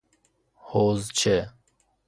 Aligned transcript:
حوضچه 0.55 1.53